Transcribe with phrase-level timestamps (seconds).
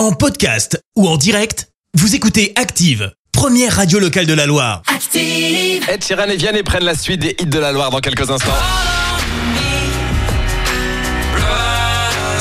[0.00, 4.80] En podcast ou en direct, vous écoutez Active, première radio locale de la Loire.
[4.86, 5.84] Active.
[5.90, 8.48] Ed Sheeran et Vianney prennent la suite des hits de la Loire dans quelques instants.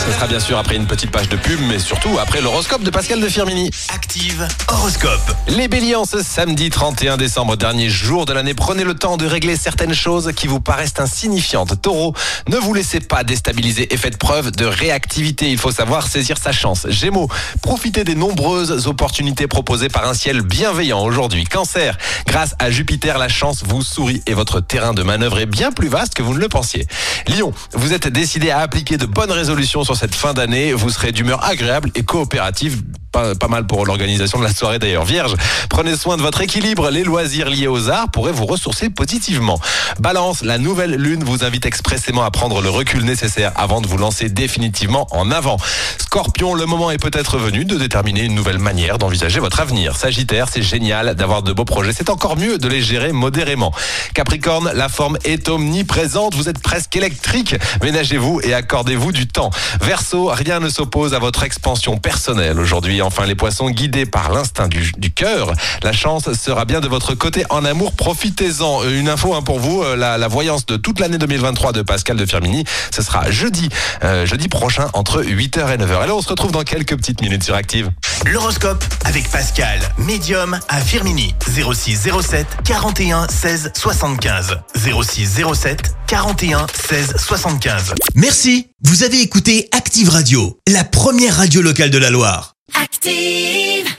[0.09, 2.89] Ce sera bien sûr après une petite page de pub, mais surtout après l'horoscope de
[2.89, 3.69] Pascal de Firmini.
[3.93, 5.35] Active Horoscope.
[5.49, 9.27] Les béliers en ce samedi 31 décembre, dernier jour de l'année, prenez le temps de
[9.27, 11.79] régler certaines choses qui vous paraissent insignifiantes.
[11.83, 12.15] Taureau,
[12.47, 15.51] ne vous laissez pas déstabiliser et faites preuve de réactivité.
[15.51, 16.87] Il faut savoir saisir sa chance.
[16.89, 17.29] Gémeaux,
[17.61, 21.43] profitez des nombreuses opportunités proposées par un ciel bienveillant aujourd'hui.
[21.43, 25.71] Cancer, grâce à Jupiter, la chance vous sourit et votre terrain de manœuvre est bien
[25.71, 26.87] plus vaste que vous ne le pensiez.
[27.27, 30.71] Lion, vous êtes décidé à appliquer de bonnes résolutions sur cette fin d'année.
[30.71, 32.81] Vous serez d'humeur agréable et coopérative.
[33.11, 35.03] Pas, mal pour l'organisation de la soirée d'ailleurs.
[35.03, 35.35] Vierge,
[35.69, 36.91] prenez soin de votre équilibre.
[36.91, 39.59] Les loisirs liés aux arts pourraient vous ressourcer positivement.
[39.99, 43.97] Balance, la nouvelle lune vous invite expressément à prendre le recul nécessaire avant de vous
[43.97, 45.57] lancer définitivement en avant.
[45.97, 49.95] Scorpion, le moment est peut-être venu de déterminer une nouvelle manière d'envisager votre avenir.
[49.95, 51.93] Sagittaire, c'est génial d'avoir de beaux projets.
[51.93, 53.73] C'est encore mieux de les gérer modérément.
[54.13, 56.35] Capricorne, la forme est omniprésente.
[56.35, 57.55] Vous êtes presque électrique.
[57.81, 59.49] Ménagez-vous et accordez-vous du temps.
[59.81, 62.98] Verseau, rien ne s'oppose à votre expansion personnelle aujourd'hui.
[63.01, 65.53] Enfin, les poissons guidés par l'instinct du, du cœur.
[65.83, 67.93] La chance sera bien de votre côté en amour.
[67.93, 68.83] Profitez-en.
[68.83, 71.81] Euh, Une info hein, pour vous, euh, la, la voyance de toute l'année 2023 de
[71.81, 73.69] Pascal de Firmini, ce sera jeudi,
[74.03, 76.01] euh, jeudi prochain entre 8h et 9h.
[76.01, 77.89] Alors on se retrouve dans quelques petites minutes sur Active.
[78.25, 81.33] L'horoscope avec Pascal, médium à Firmini.
[81.47, 84.57] 06 07 41 16 75.
[84.75, 87.95] 06 07 41 16 75.
[88.15, 88.67] Merci.
[88.83, 92.58] Vous avez écouté Active Radio, la première radio locale de la Loire.
[92.75, 93.98] Active.